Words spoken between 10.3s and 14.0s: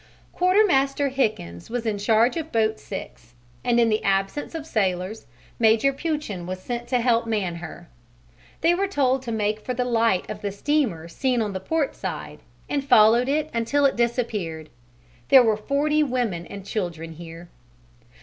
the steamer seen on the port side, and followed it until it